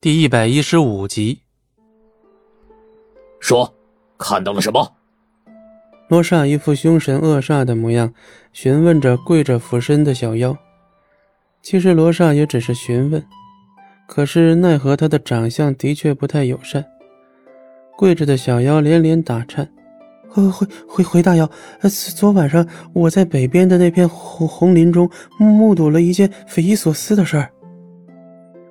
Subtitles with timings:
[0.00, 1.40] 第一百一十五集，
[3.40, 3.74] 说，
[4.16, 4.92] 看到了什么？
[6.08, 8.14] 罗刹一副凶神恶煞的模样，
[8.52, 10.56] 询问着跪着俯身的小妖。
[11.62, 13.26] 其实罗刹也只是询问，
[14.06, 16.84] 可是奈何他的长相的确不太友善。
[17.96, 19.68] 跪着的小妖连连打颤
[20.30, 21.50] ：“回回回回大妖，
[22.14, 25.10] 昨晚上我在北边的那片红红林中
[25.40, 27.50] 目睹了一件匪夷所思的事儿。”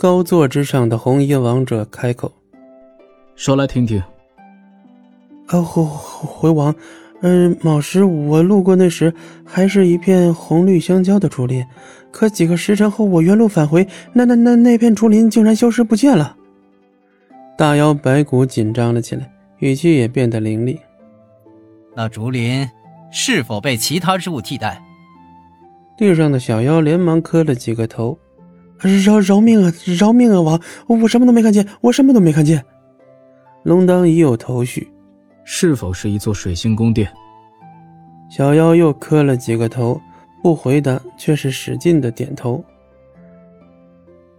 [0.00, 2.32] 高座之上的红衣王者开口
[3.36, 4.02] ：“说来听听。
[5.48, 5.84] ”“啊，回
[6.26, 6.74] 回王，
[7.20, 9.12] 嗯，卯时我路过那时，
[9.44, 11.62] 还是一片红绿相交的竹林，
[12.10, 16.34] 可几个时辰后，我原路返回，那那那那片竹林竟然消失不见了。”
[17.58, 20.80] 大妖白骨紧张了起来，语气也变得凌厉
[21.94, 22.66] ：“那竹林
[23.12, 24.82] 是否被其他之物替代？”
[25.98, 28.18] 地上的小妖连忙磕了几个头。
[28.80, 29.72] 饶饶命啊！
[29.98, 30.40] 饶命啊！
[30.40, 32.64] 王，我什么都没看见，我什么都没看见。
[33.62, 34.88] 龙当已有头绪，
[35.44, 37.10] 是否是一座水晶宫殿？
[38.30, 40.00] 小妖又磕了几个头，
[40.42, 42.64] 不回答，却是使劲的点头。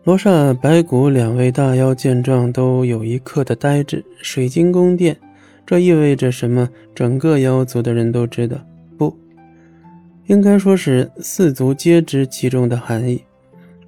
[0.04, 4.04] 罗刹、白骨两位大妖见状，都有一刻的呆滞。
[4.22, 5.16] 水晶宫殿，
[5.66, 6.68] 这意味着什么？
[6.96, 8.58] 整个妖族的人都知道，
[8.98, 9.16] 不
[10.26, 13.24] 应该说是四族皆知其中的含义。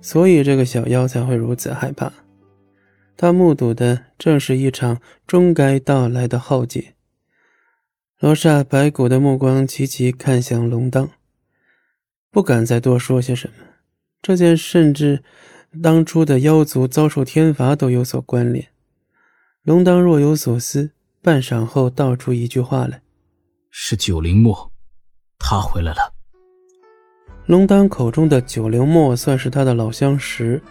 [0.04, 2.12] 所以这个小妖才会如此害怕，
[3.16, 6.94] 他目睹的正是一场终该到来的浩劫。
[8.20, 11.10] 罗刹白骨的目光齐齐看向龙当，
[12.30, 13.54] 不敢再多说些什么。
[14.22, 15.24] 这件甚至
[15.82, 18.68] 当初的妖族遭受天罚都有所关联。
[19.64, 23.02] 龙当若有所思，半晌后道出一句话来
[23.72, 24.74] ：“是九灵墨，
[25.40, 26.13] 他回来了。”
[27.46, 30.62] 龙丹口中的九灵墨算是他的老相识，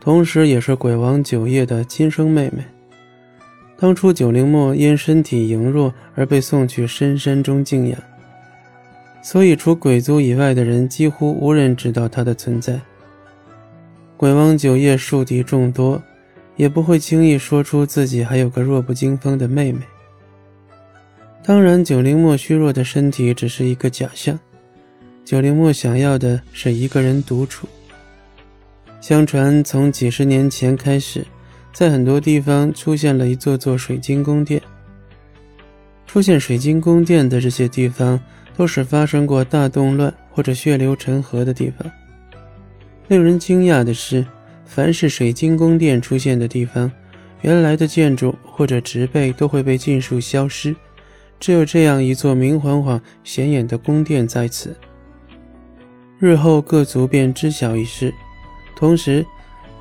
[0.00, 2.64] 同时也是鬼王九叶的亲生妹妹。
[3.76, 7.98] 当初九灵墨因身体羸弱而被送去深山中静养，
[9.22, 12.80] 所以除鬼族以外的人几乎无人知道他的存在。
[14.16, 16.02] 鬼王九叶树敌众多，
[16.56, 19.80] 也不会轻易说出自己还有个弱不禁风的妹妹。
[21.44, 24.38] 当然，九灵墨虚弱的身体只是一个假象。
[25.24, 27.68] 九灵墨想要的是一个人独处。
[29.00, 31.24] 相传，从几十年前开始，
[31.72, 34.60] 在很多地方出现了一座座水晶宫殿。
[36.06, 38.20] 出现水晶宫殿的这些地方，
[38.56, 41.90] 都是发生过大动乱或者血流成河的地方。
[43.08, 44.26] 令人惊讶的是，
[44.66, 46.90] 凡是水晶宫殿出现的地方，
[47.42, 50.74] 原来的建筑或者植被都会被尽数消失，
[51.38, 54.76] 只有这样一座明晃晃、显眼的宫殿在此。
[56.22, 58.14] 日后各族便知晓一事，
[58.76, 59.26] 同时，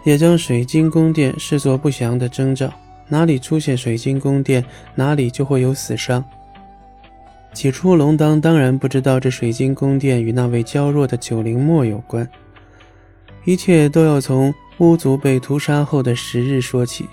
[0.04, 2.74] 也将水晶宫殿视作不祥的征兆。
[3.08, 4.66] 哪里出现水晶宫殿，
[4.96, 6.26] 哪里就会有死伤。
[7.54, 12.28] 起初，龙当当然不知道这水晶宫殿与那位娇弱的九灵墨有关。
[13.46, 17.08] 一切都要从巫族被屠杀后的十日说起。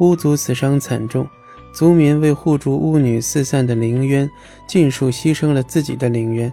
[0.00, 1.26] 巫族死伤惨重，
[1.74, 4.28] 族民为护住巫女四散的灵渊，
[4.66, 6.52] 尽数牺牲了自己的灵渊。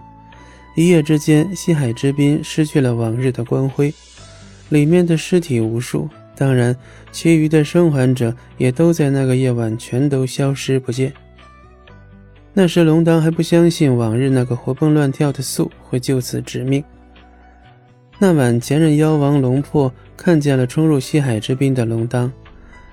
[0.74, 3.92] 一夜之间，西海之滨失去了往日的光辉，
[4.70, 6.08] 里面的尸体无数。
[6.34, 6.74] 当然，
[7.12, 11.12] 其余的生还者也都在那个夜晚全都消失不见。
[12.54, 16.82] 那时，龙当还不相信往日那个活蹦乱跳的素会就此致命。
[18.18, 22.32] 那晚，前任妖王龙破看见了冲入西海之滨的龙当，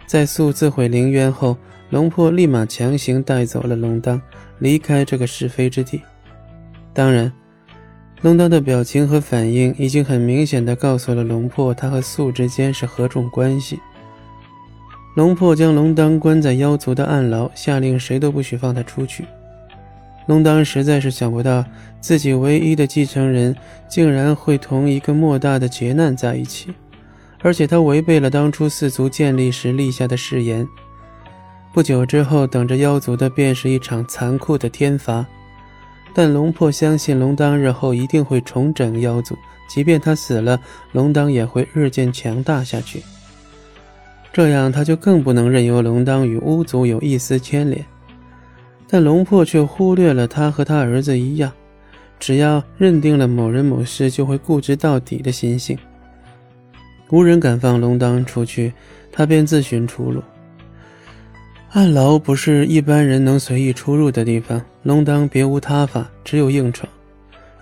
[0.05, 1.57] 在素自毁灵渊后，
[1.91, 4.21] 龙破立马强行带走了龙当，
[4.59, 6.01] 离开这个是非之地。
[6.93, 7.31] 当然。
[8.21, 13.79] 龙当的表情和反应已经很明显的告诉了龙破，他和素之间是何种关系。
[15.15, 19.25] 龙破将龙当关在妖族的暗牢，下令谁都不许放他出去。
[20.27, 21.63] 龙当实在是想不到，
[22.01, 23.55] 自己唯一的继承人
[23.87, 26.73] 竟然会同一个莫大的劫难在一起，
[27.41, 30.67] 而且他违背了当初四族建立时立下的誓言。
[31.73, 35.25] 不久之后，等着妖族的便是一场残酷的天罚。
[36.13, 39.37] 但龙破相信龙当日后一定会重整妖族，
[39.69, 40.59] 即便他死了，
[40.91, 43.01] 龙当也会日渐强大下去。
[44.31, 47.83] 这样他就更不能任由龙当与巫族有一丝牵连。
[48.87, 51.51] 但龙破却忽略了他和他儿子一样，
[52.19, 55.77] 只要认定了某人某事，就会固执到底的心性。
[57.11, 58.73] 无人敢放龙当出去，
[59.11, 60.23] 他便自寻出路。
[61.71, 66.91] 暗牢不是一般人能随意出入的地方，龙当别无他法，只有硬闯。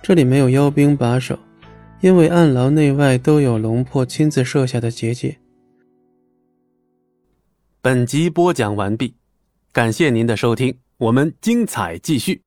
[0.01, 1.37] 这里没有妖兵把守，
[1.99, 5.37] 因为暗牢内外都有龙破亲自设下的结界。
[7.81, 9.13] 本集播讲完毕，
[9.73, 12.46] 感谢您的收听，我们精彩继续。